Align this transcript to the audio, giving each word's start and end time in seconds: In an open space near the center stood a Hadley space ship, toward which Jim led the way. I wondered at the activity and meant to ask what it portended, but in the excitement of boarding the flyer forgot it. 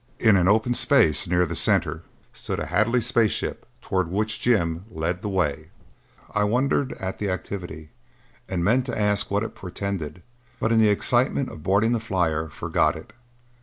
In 0.17 0.35
an 0.35 0.47
open 0.47 0.73
space 0.73 1.27
near 1.27 1.45
the 1.45 1.53
center 1.53 2.01
stood 2.33 2.57
a 2.57 2.65
Hadley 2.65 3.01
space 3.01 3.29
ship, 3.31 3.67
toward 3.83 4.09
which 4.09 4.39
Jim 4.41 4.83
led 4.89 5.21
the 5.21 5.29
way. 5.29 5.69
I 6.33 6.43
wondered 6.43 6.93
at 6.93 7.19
the 7.19 7.29
activity 7.29 7.91
and 8.49 8.63
meant 8.65 8.87
to 8.87 8.97
ask 8.99 9.29
what 9.29 9.43
it 9.43 9.53
portended, 9.53 10.23
but 10.59 10.71
in 10.71 10.79
the 10.79 10.89
excitement 10.89 11.49
of 11.49 11.61
boarding 11.61 11.91
the 11.91 11.99
flyer 11.99 12.49
forgot 12.49 12.95
it. 12.95 13.13